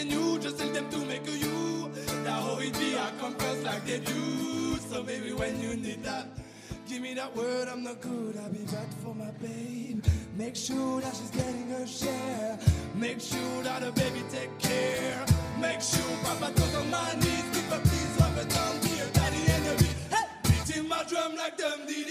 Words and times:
and 0.00 0.10
taking 0.10 0.22
you, 0.22 0.38
just 0.38 0.58
tell 0.58 0.68
them 0.68 0.88
to 0.90 0.98
make 1.06 1.26
a 1.26 1.32
you. 1.32 1.90
That 2.24 2.42
how 2.42 2.58
it 2.58 2.72
be, 2.74 2.96
I 2.96 3.10
come 3.20 3.34
first 3.34 3.64
like 3.64 3.84
they 3.84 4.00
do. 4.00 4.76
So 4.90 5.02
baby, 5.02 5.32
when 5.32 5.60
you 5.60 5.76
need 5.76 6.02
that. 6.04 6.26
Give 6.88 7.02
me 7.02 7.14
that 7.14 7.34
word, 7.36 7.68
I'm 7.68 7.84
not 7.84 8.00
good. 8.00 8.36
I'll 8.36 8.50
be 8.50 8.64
back 8.64 8.88
for 9.02 9.14
my 9.14 9.30
babe. 9.42 10.04
Make 10.36 10.56
sure 10.56 11.00
that 11.00 11.14
she's 11.14 11.30
getting 11.30 11.68
her 11.70 11.86
share. 11.86 12.58
Make 12.94 13.20
sure 13.20 13.62
that 13.62 13.82
her 13.82 13.92
baby 13.92 14.22
take 14.30 14.58
care. 14.58 15.24
Make 15.60 15.80
sure 15.80 16.16
Papa 16.24 16.52
goes 16.52 16.74
on 16.74 16.90
my 16.90 17.14
knees. 17.14 17.44
Keep 17.52 17.70
her 17.70 17.80
please 17.80 18.16
rub 18.18 18.38
it 18.38 18.48
down 18.48 18.80
here. 18.86 19.06
Daddy 19.12 19.52
enemy. 19.52 19.90
Hey, 20.10 20.26
beating 20.44 20.88
my 20.88 21.04
drum 21.04 21.36
like 21.36 21.56
them 21.56 21.86
did 21.86 22.09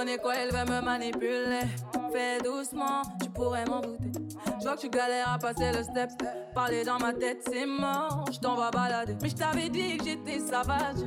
connais 0.00 0.16
quoi, 0.16 0.34
elle 0.34 0.50
veut 0.50 0.72
me 0.72 0.80
manipuler. 0.80 1.60
Fais 2.10 2.40
doucement, 2.42 3.02
tu 3.22 3.28
pourrais 3.28 3.66
m'en 3.66 3.80
douter. 3.80 4.10
Je 4.58 4.64
vois 4.64 4.74
que 4.74 4.80
tu 4.80 4.88
galères 4.88 5.32
à 5.32 5.38
passer 5.38 5.72
le 5.72 5.82
step. 5.82 6.10
Parler 6.54 6.84
dans 6.84 6.98
ma 6.98 7.12
tête, 7.12 7.46
c'est 7.46 7.66
mort, 7.66 8.24
je 8.32 8.38
t'en 8.38 8.54
vais 8.54 8.70
balader. 8.72 9.14
Mais 9.20 9.28
je 9.28 9.34
t'avais 9.34 9.68
dit 9.68 9.98
que 9.98 10.04
j'étais 10.04 10.38
sauvage. 10.38 11.04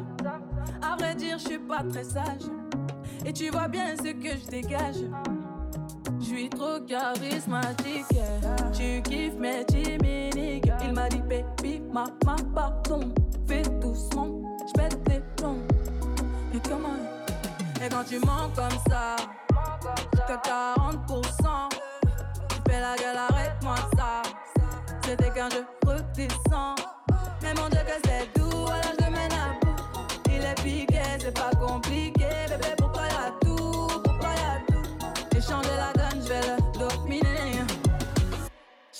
À 0.81 0.95
vrai 0.95 1.15
dire, 1.15 1.39
je 1.39 1.47
suis 1.47 1.57
pas 1.57 1.81
très 1.91 2.03
sage. 2.03 2.43
Et 3.25 3.33
tu 3.33 3.49
vois 3.49 3.67
bien 3.67 3.95
ce 3.97 4.11
que 4.11 4.37
je 4.37 4.47
dégage. 4.47 5.01
Je 6.19 6.25
suis 6.25 6.49
trop 6.49 6.79
charismatique. 6.87 8.05
Tu 8.73 9.01
kiffes 9.01 9.39
mes 9.39 9.65
chimiques. 9.71 10.71
Il 10.83 10.93
m'a 10.93 11.09
dit, 11.09 11.21
baby, 11.21 11.81
ma, 11.91 12.05
ma, 12.25 12.35
pardon. 12.53 13.11
Fais 13.47 13.63
doucement, 13.81 14.29
je 14.67 14.73
pète 14.73 14.99
les 15.09 15.21
plombs. 15.35 15.65
Et 16.53 16.59
comment 16.69 17.12
Et 17.83 17.89
quand 17.89 18.03
tu 18.05 18.17
mens 18.19 18.49
comme 18.55 18.79
ça, 18.88 19.17
jusqu'à 20.13 20.38
40%. 20.38 21.69
Tu 22.49 22.71
fais 22.71 22.79
la 22.79 22.95
gueule, 22.95 23.17
arrête-moi 23.29 23.75
ça. 23.97 24.21
C'était 25.03 25.29
qu'un 25.31 25.49
jeu 25.49 25.66
redescends. 25.85 26.75
Mais 27.41 27.53
mon 27.55 27.67
Dieu, 27.67 27.81
que 27.85 27.99
c'est 28.05 28.39
doux, 28.39 28.42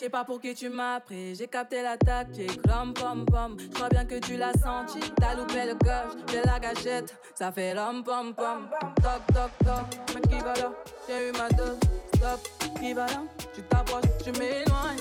sais 0.04 0.10
pas 0.10 0.26
pour 0.26 0.42
qui 0.42 0.54
tu 0.54 0.68
m'as 0.68 1.00
pris, 1.00 1.34
j'ai 1.34 1.48
capté 1.48 1.82
la 1.82 1.96
tactique, 1.96 2.60
rom 2.68 2.94
pom 2.94 3.26
pom. 3.26 3.56
Je 3.58 3.68
crois 3.70 3.88
bien 3.88 4.04
que 4.04 4.20
tu 4.20 4.36
l'as 4.36 4.52
senti, 4.52 5.00
t'as 5.16 5.34
loupé 5.34 5.66
le 5.66 5.76
coche, 5.76 6.20
j'ai 6.30 6.42
la 6.42 6.60
gâchette, 6.60 7.16
ça 7.34 7.54
fait 7.54 7.74
rom 7.74 8.04
pom 8.04 8.34
pom. 8.34 8.68
Toc 9.02 9.22
toc 9.34 9.52
toc, 9.64 10.00
mais 10.14 10.22
qui 10.28 10.44
va 10.44 10.54
là? 10.56 10.74
J'ai 11.08 11.30
eu 11.30 11.32
ma 11.32 11.48
dose, 11.52 11.80
stop, 12.16 12.42
qui 12.82 12.94
va 12.94 13.06
là? 13.06 13.24
Tu 13.56 13.62
t'approches, 13.64 14.04
je 14.26 14.32
m'éloigne. 14.32 15.00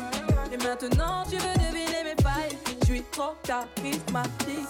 Et 0.53 0.57
maintenant 0.59 1.25
tu 1.29 1.37
veux 1.37 1.55
deviner 1.55 2.05
mes 2.05 2.23
failles, 2.23 2.57
je 2.83 2.87
suis 2.87 3.03
trop 3.11 3.35
charismatique. 3.43 4.69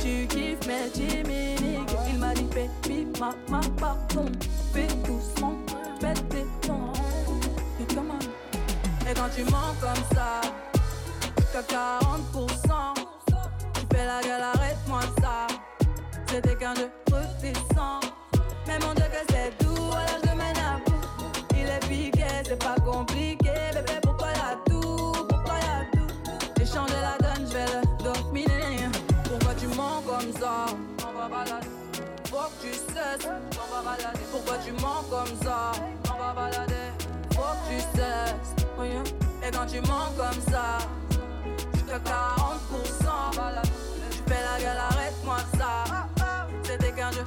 Tu 0.00 0.28
kiffes 0.28 0.64
mes 0.68 0.92
chimiques, 0.94 1.90
il 2.08 2.18
m'a 2.20 2.32
dit 2.34 2.48
baby, 2.54 3.08
ma, 3.18 3.34
ma, 3.48 3.60
pardon. 3.80 4.30
Fais 4.72 4.86
doucement, 5.04 5.58
fais 6.00 6.14
tes 6.14 6.46
tons. 6.68 6.85
Et 9.08 9.14
quand 9.14 9.28
tu 9.34 9.44
mens 9.44 9.72
comme 9.80 10.04
ça, 10.16 10.40
jusqu'à 11.38 11.62
40%, 11.62 12.94
tu 13.74 13.80
fais 13.92 14.04
la 14.04 14.20
gueule, 14.20 14.42
arrête-moi 14.42 15.00
ça. 15.20 15.46
C'était 16.26 16.56
qu'un 16.56 16.74
jeu 16.74 16.90
redescends. 17.12 18.00
Mais 18.66 18.78
mon 18.80 18.94
Dieu, 18.94 19.04
que 19.04 19.32
c'est 19.32 19.64
doux, 19.64 19.92
alors 19.92 20.20
je 20.24 20.30
mène 20.30 20.56
à 20.56 20.78
bout. 20.84 21.06
Il 21.52 21.66
est 21.68 21.86
piqué, 21.88 22.26
c'est 22.44 22.58
pas 22.58 22.74
compliqué. 22.84 23.52
Bébé, 23.74 24.00
pourquoi 24.02 24.28
y'a 24.28 24.58
tout 24.66 25.12
Pourquoi 25.28 25.54
y'a 25.54 25.86
tout? 25.92 26.12
J'ai 26.58 26.66
changé 26.66 26.94
la 27.00 27.16
donne, 27.18 27.46
je 27.46 27.52
vais 27.52 27.66
le 27.66 28.02
dominer. 28.02 28.88
Pourquoi 29.24 29.54
tu 29.54 29.68
mens 29.68 30.02
comme 30.02 30.32
ça? 30.32 30.66
On 31.06 31.12
va 31.16 31.28
balader. 31.28 31.68
Faut 32.24 32.50
que 32.60 32.66
tu 32.66 32.74
cesses. 32.74 33.30
Pourquoi 34.32 34.58
tu 34.64 34.72
mens 34.72 35.04
comme 35.08 35.36
ça? 35.44 35.70
On 36.12 36.18
va 36.18 36.32
balader. 36.32 36.85
Et 39.46 39.50
quand 39.52 39.66
tu 39.66 39.80
mens 39.82 40.10
comme 40.16 40.52
ça, 40.52 40.78
jusqu'à 41.72 41.98
40%, 41.98 42.02
tu 44.10 44.18
fais 44.26 44.42
la 44.42 44.58
gueule, 44.60 44.78
arrête-moi 44.90 45.36
ça. 45.56 45.84
C'était 46.64 46.92
qu'un 46.92 47.12
jeu 47.12 47.24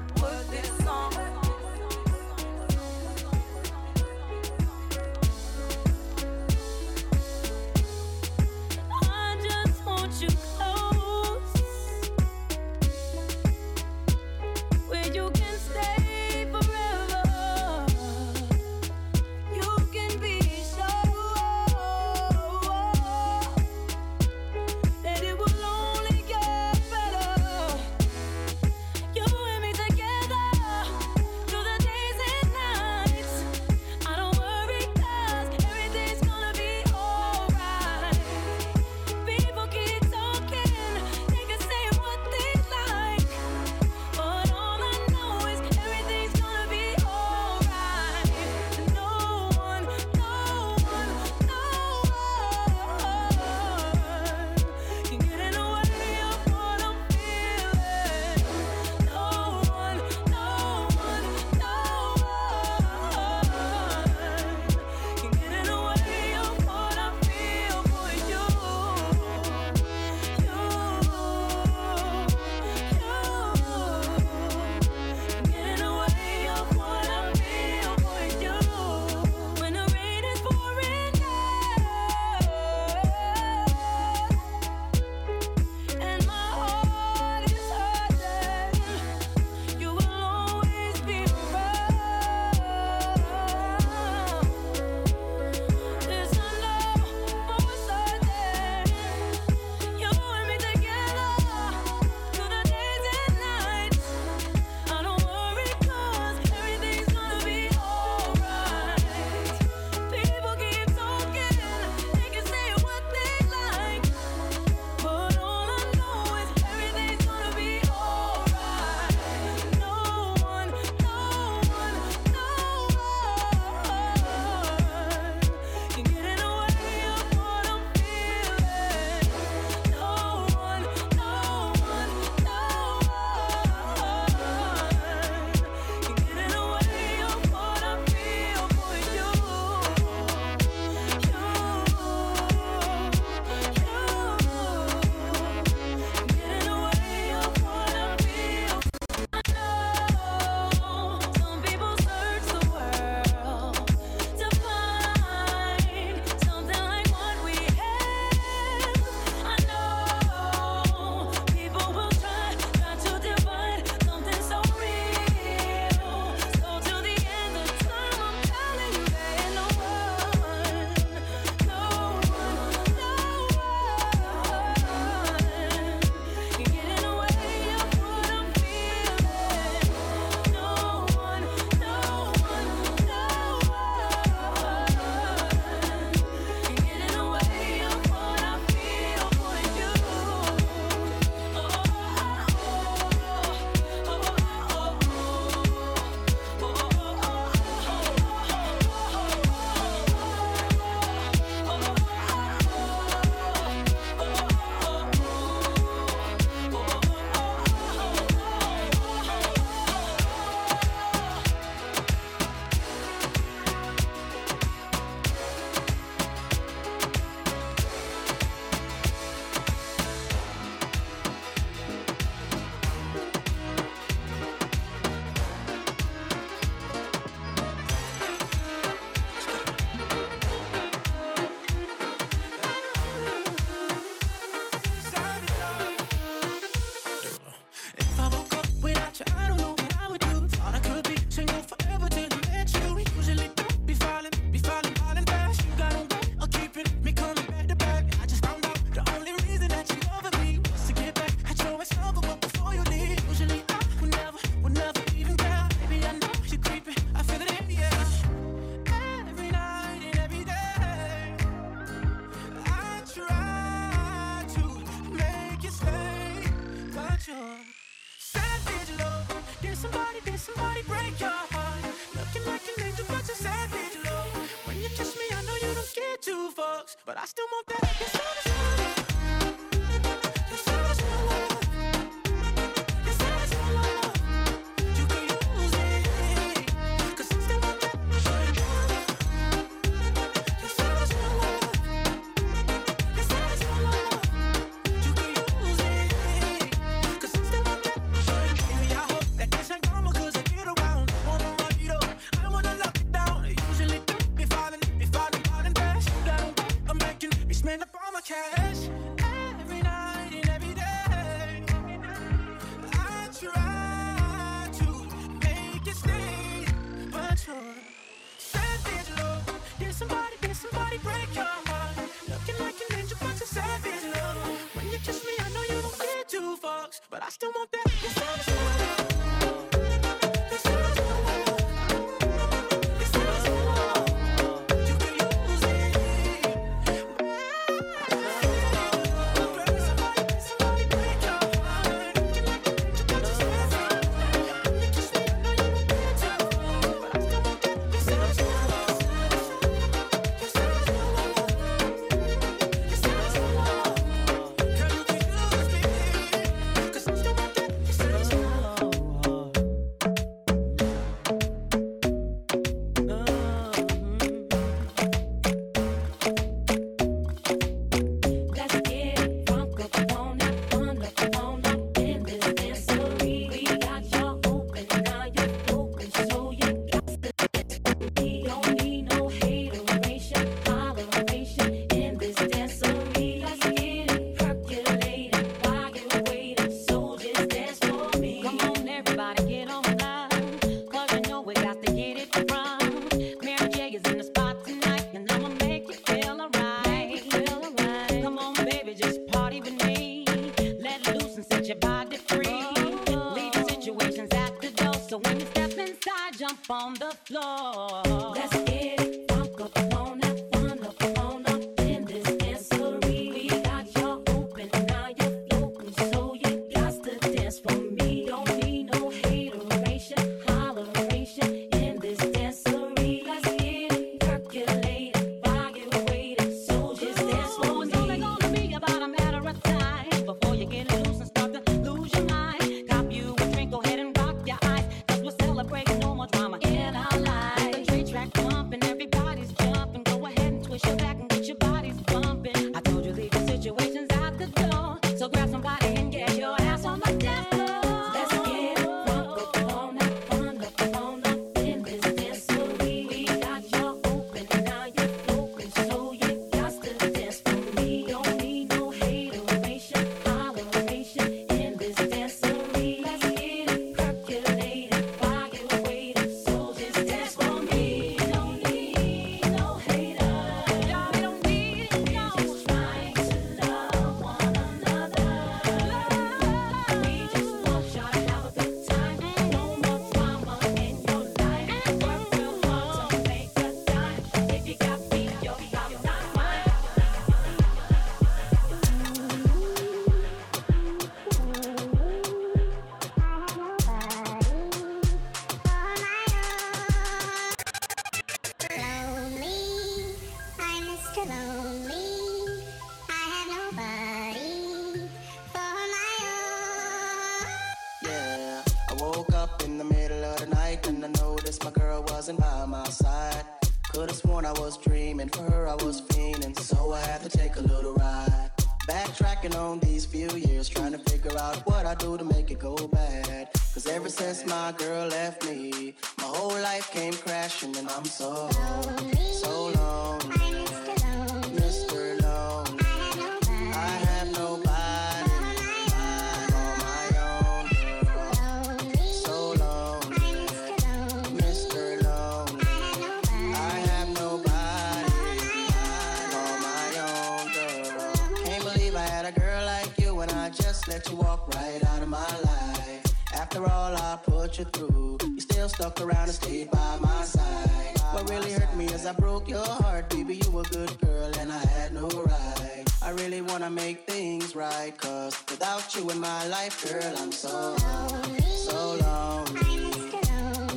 I 563.10 563.12
really 563.14 563.42
wanna 563.42 563.72
make 563.72 564.06
things 564.06 564.56
right. 564.56 564.96
Cause 564.96 565.36
without 565.50 565.96
you 565.96 566.12
in 566.12 566.20
my 566.20 566.46
life, 566.48 566.88
girl, 566.88 567.12
I'm 567.18 567.32
so 567.32 567.76
lonely. 567.82 568.42
So 568.42 568.98
lonely. 569.02 569.62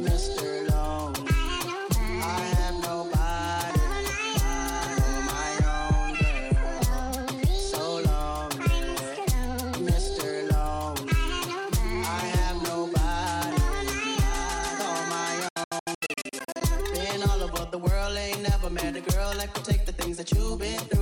Mr. 0.01 0.67
Lonely. 0.71 1.31
I 1.31 2.41
have 2.57 2.83
nobody. 2.83 3.23
The 17.73 17.79
world 17.79 18.15
ain't 18.19 18.43
never 18.43 18.69
met 18.69 18.97
a 18.97 19.01
girl 19.01 19.33
that 19.33 19.55
could 19.55 19.65
take 19.65 19.87
the 19.87 19.93
things 19.93 20.19
that 20.19 20.31
you've 20.31 20.59
been 20.59 20.79
through 20.79 21.02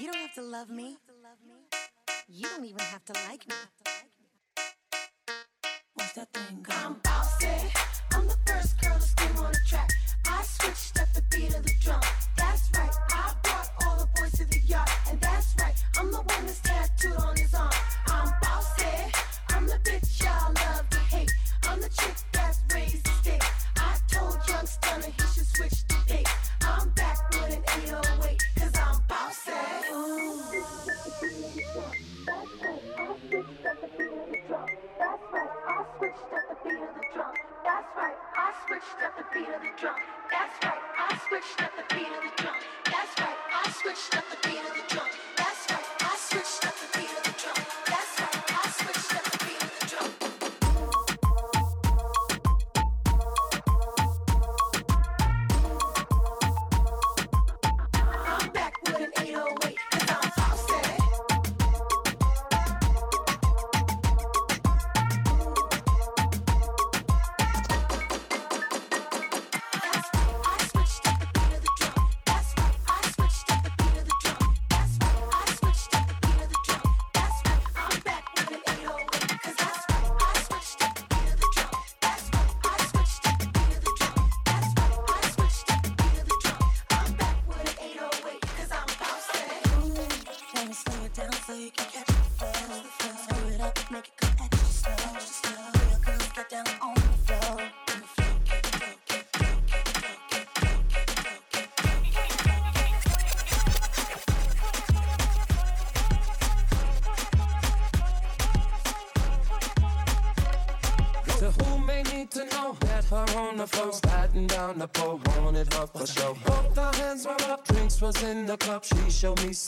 You 0.00 0.06
don't 0.06 0.16
have 0.22 0.32
to 0.36 0.42
love 0.42 0.70
me. 0.70 0.96
You 2.26 2.48
don't 2.48 2.64
even 2.64 2.78
have 2.78 3.04
to 3.04 3.12
like 3.28 3.46
me. 3.46 3.54
What's 5.92 6.12
that 6.14 6.32
thing? 6.32 6.64
I'm 6.70 6.94
bossy. 7.04 7.46
I'm 8.14 8.26
the 8.26 8.38
first 8.46 8.80
girl 8.80 8.94
to 8.94 9.02
scream 9.02 9.36
on 9.36 9.52
the 9.52 9.58
track. 9.68 9.90
I 10.26 10.42
switched 10.42 10.99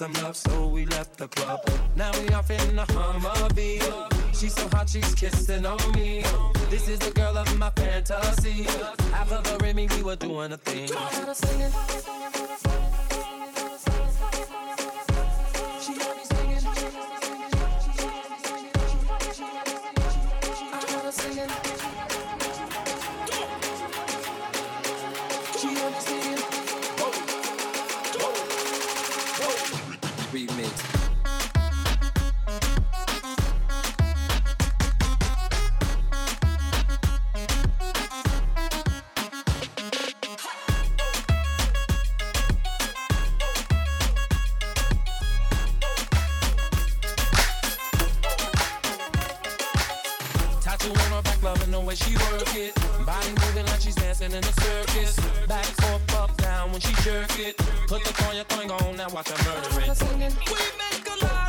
some 0.03 0.13
love. 0.25 0.37
Some 0.37 0.52
on 51.75 51.87
where 51.87 51.97
she 51.97 52.15
work 52.17 52.55
it. 52.55 52.75
Body 53.07 53.29
moving 53.41 53.67
like 53.67 53.81
she's 53.81 53.95
dancing 53.95 54.33
in 54.33 54.43
a 54.43 54.53
circus. 54.61 55.17
Back 55.47 55.65
forth, 55.65 56.15
up, 56.15 56.37
down 56.37 56.73
when 56.73 56.81
she 56.81 56.93
jerk 57.03 57.39
it. 57.39 57.57
Put 57.89 58.05
the 58.05 58.13
coin, 58.15 58.37
your 58.37 58.45
coin 58.45 58.71
on, 58.71 58.97
now 58.97 59.09
watch 59.11 59.31
her 59.31 59.39
murder 59.45 59.81
it. 59.81 60.35
We 60.47 60.61
make 60.79 61.23
a 61.23 61.25
lot. 61.25 61.42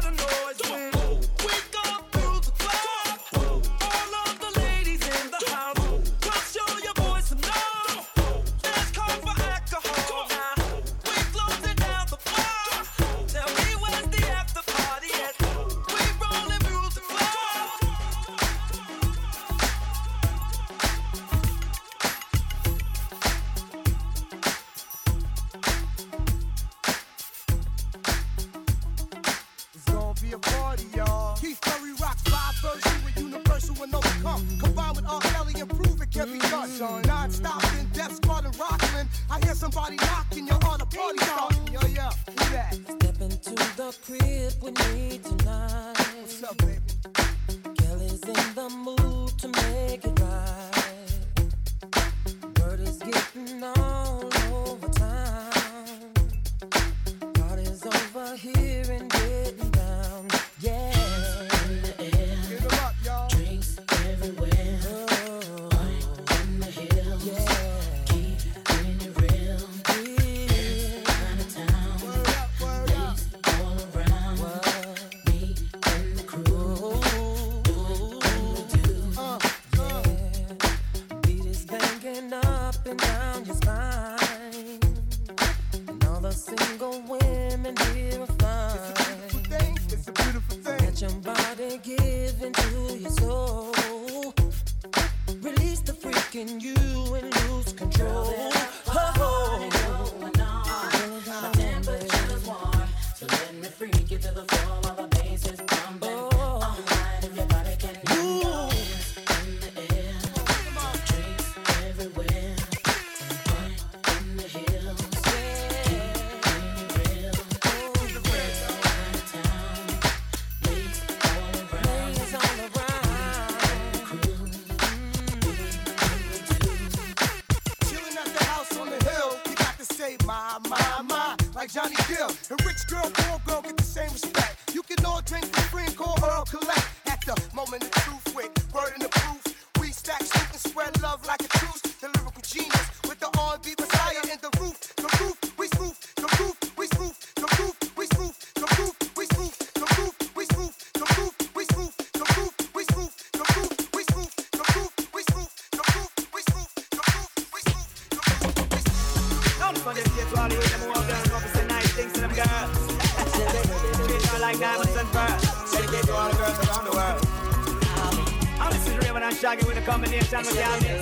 Shaggy 169.43 169.65
with 169.65 169.77
a 169.77 169.81
combination 169.81 170.37
with 170.37 170.55
Galvin. 170.55 170.99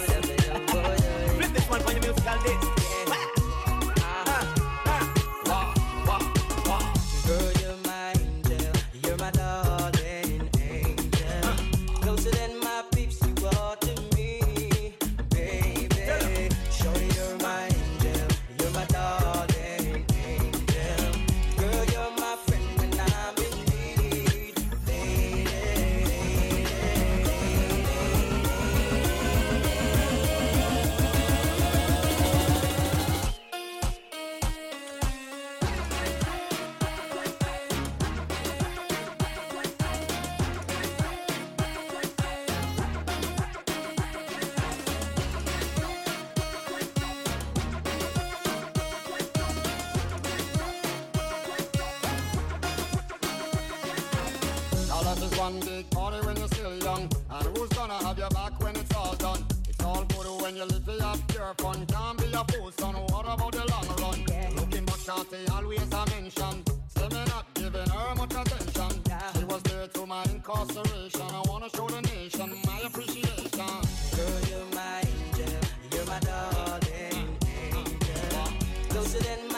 Flip 1.36 1.54
this 1.54 1.70
one 1.70 1.80
for 1.82 1.92
your 1.92 2.02
musical 2.02 2.42
disc. 2.42 2.81
accident. 79.14 79.51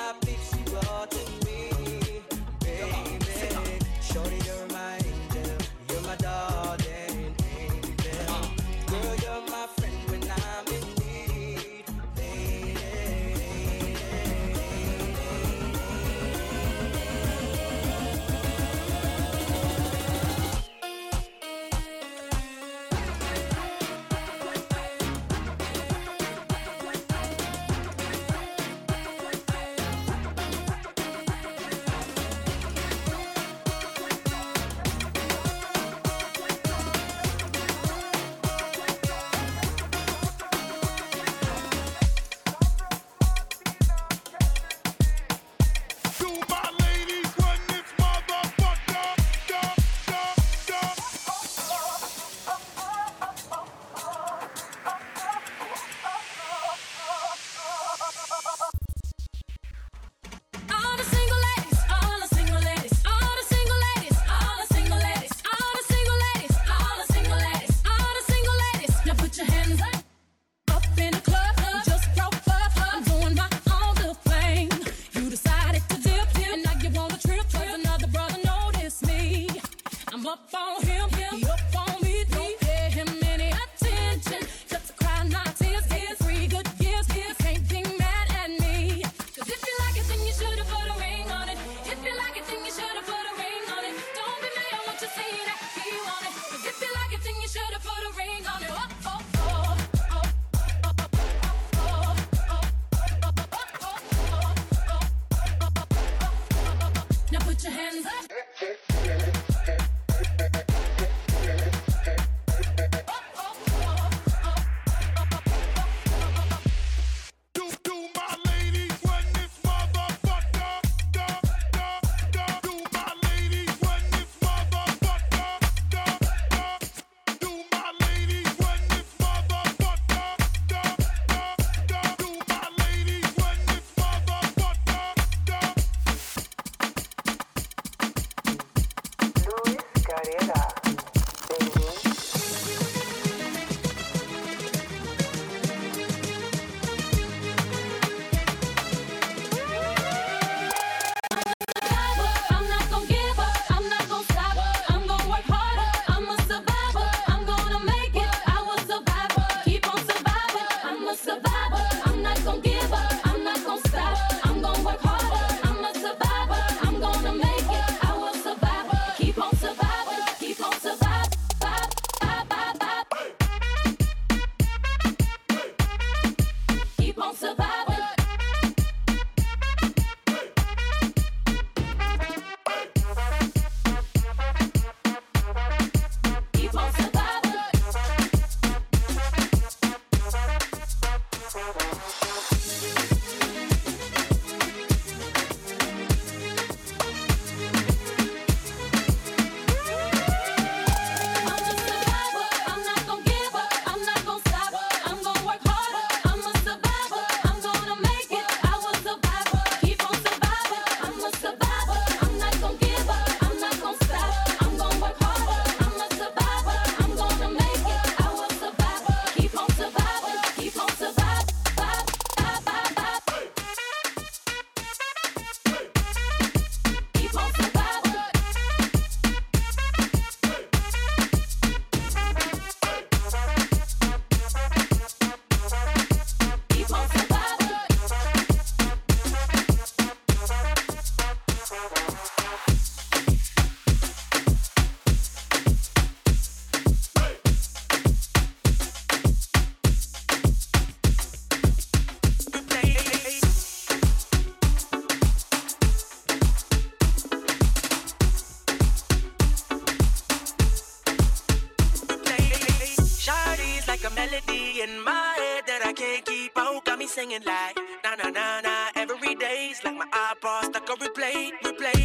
Me 267.03 267.07
singing 267.07 267.43
like 267.45 267.77
na 268.01 268.15
na 268.15 268.29
na 268.29 268.61
na 268.61 268.75
every 268.95 269.35
day's 269.35 269.83
like 269.83 269.97
my 269.97 270.07
iPod 270.29 270.63
stuck 270.69 270.89
on 270.89 270.97
replay, 270.99 271.51
replay. 271.65 272.01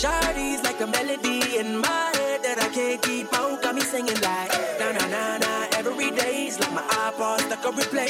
Shawty's 0.00 0.62
like 0.64 0.80
a 0.80 0.86
melody 0.86 1.58
in 1.58 1.78
my 1.78 2.04
head 2.16 2.42
that 2.44 2.58
I 2.66 2.68
can't 2.72 3.02
keep 3.02 3.28
out. 3.34 3.60
Got 3.62 3.74
me 3.74 3.82
singing 3.82 4.20
like 4.28 4.50
na 4.80 4.92
na 4.96 5.04
na 5.14 5.24
na 5.44 5.52
every 5.78 6.10
day's 6.10 6.58
like 6.58 6.72
my 6.72 6.84
iPod 7.04 7.40
stuck 7.40 7.66
on 7.66 7.74
replay, 7.74 8.08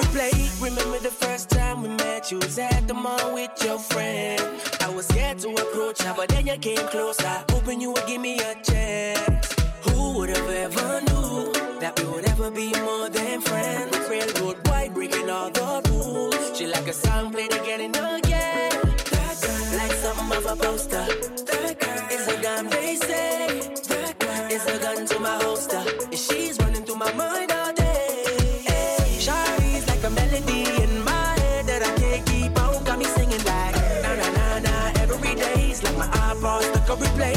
replay. 0.00 0.62
Remember 0.62 0.98
the 1.00 1.10
first 1.10 1.50
time 1.50 1.82
we 1.82 1.88
met? 1.88 2.30
You 2.30 2.38
was 2.38 2.56
at 2.58 2.86
the 2.86 2.94
mall 2.94 3.34
with 3.34 3.50
your 3.64 3.80
friend. 3.80 4.40
I 4.80 4.88
was 4.94 5.06
scared 5.06 5.40
to 5.40 5.48
approach 5.50 6.02
her, 6.02 6.14
but 6.16 6.28
then 6.28 6.46
you 6.46 6.56
came 6.58 6.86
closer, 6.94 7.36
hoping 7.50 7.80
you 7.80 7.90
would 7.90 8.06
give 8.06 8.20
me 8.20 8.38
a 8.38 8.54
chance. 8.62 9.56
Who 9.86 10.18
would 10.18 10.30
have 10.30 10.50
ever 10.50 11.00
knew 11.00 11.65
that 11.80 11.98
we 12.00 12.06
would 12.08 12.24
ever 12.28 12.50
be 12.50 12.72
more 12.80 13.08
than 13.08 13.40
friends? 13.40 13.96
Railroad 14.08 14.62
boy 14.64 14.90
breaking 14.94 15.28
all 15.30 15.50
the 15.50 15.82
rules. 15.90 16.56
She 16.58 16.66
like 16.66 16.86
a 16.88 16.92
song 16.92 17.32
played 17.32 17.52
again 17.52 17.80
and 17.80 17.96
again. 17.96 18.70
That 19.12 19.36
girl, 19.42 19.78
like 19.78 19.92
something 19.92 20.36
of 20.38 20.46
a 20.46 20.56
poster. 20.56 21.06
That 21.50 21.76
girl 21.80 22.08
is 22.10 22.28
a 22.28 22.42
gun, 22.42 22.68
they 22.68 22.96
say. 22.96 23.60
That 23.88 24.18
girl 24.18 24.50
is 24.50 24.66
a 24.66 24.78
gun 24.78 25.06
to 25.06 25.18
my 25.20 25.36
holster. 25.42 25.82
And 26.04 26.18
she's 26.18 26.58
running 26.58 26.84
through 26.84 26.96
my 26.96 27.12
mind 27.12 27.52
all 27.52 27.72
day. 27.72 28.24
Hey, 28.64 29.18
Shawty's 29.24 29.86
like 29.88 30.02
a 30.04 30.10
melody 30.10 30.62
in 30.82 31.04
my 31.04 31.28
head 31.40 31.66
that 31.66 31.82
I 31.82 31.92
can't 32.00 32.26
keep 32.26 32.58
out. 32.58 32.84
Got 32.84 32.98
me 32.98 33.04
singing 33.04 33.44
like 33.44 33.74
na 34.02 34.14
na 34.20 34.28
na 34.38 34.58
na 34.60 34.92
every 35.02 35.34
day's 35.34 35.82
like 35.82 35.96
my 35.98 36.06
iPod 36.06 36.62
stuck 36.62 36.90
on 36.90 36.98
replay. 36.98 37.35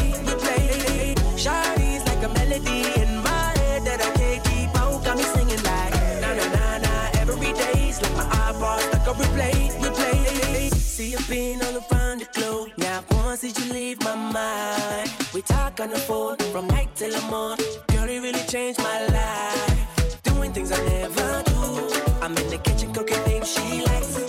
Been 11.30 11.62
all 11.62 11.78
around 11.78 12.22
the 12.22 12.28
globe. 12.34 12.72
Now 12.78 13.04
once 13.12 13.42
did 13.42 13.58
you 13.60 13.72
leave 13.72 14.02
my 14.04 14.16
mind? 14.16 15.12
We 15.34 15.42
talk 15.44 15.80
on 15.80 15.90
the 15.92 16.00
phone 16.00 16.38
from 16.52 16.68
night 16.68 16.90
till 16.96 17.12
the 17.12 17.22
morning. 17.28 17.66
Girl, 17.90 18.10
it 18.10 18.20
really 18.20 18.44
changed 18.48 18.80
my 18.80 19.06
life. 19.06 20.24
Doing 20.24 20.52
things 20.52 20.72
I 20.72 20.84
never 20.86 21.44
do. 21.46 22.22
I'm 22.22 22.36
in 22.36 22.50
the 22.50 22.58
kitchen 22.58 22.92
cooking 22.94 23.18
things 23.28 23.54
she 23.54 23.86
likes. 23.86 24.29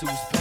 who's 0.00 0.39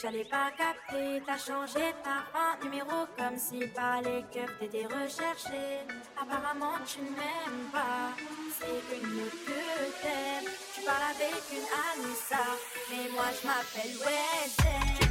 j'allais 0.00 0.24
pas 0.24 0.50
capter. 0.56 1.22
T'as 1.26 1.38
changé 1.38 1.94
ta 2.02 2.26
un 2.38 2.64
numéro 2.64 3.06
comme 3.16 3.36
si 3.36 3.66
pas 3.68 4.00
les 4.02 4.22
keufs 4.32 4.58
t'étais 4.58 4.86
recherché. 4.86 5.80
Apparemment, 6.20 6.74
tu 6.86 7.00
ne 7.00 7.10
m'aimes 7.10 7.70
pas. 7.72 8.12
C'est 8.58 8.96
une 8.96 9.22
autre 9.22 9.44
que 9.46 10.02
t'aimes. 10.02 10.52
Tu 10.74 10.82
parles 10.82 11.14
avec 11.14 11.42
une 11.52 11.68
Anissa, 11.88 12.44
mais 12.90 13.10
moi 13.12 13.24
je 13.40 13.46
m'appelle 13.46 13.96
Wesley. 13.98 15.07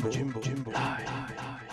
Jimbow, 0.00 0.10
Jimbow, 0.10 0.40
Jimbow, 0.40 0.72
live. 0.72 1.69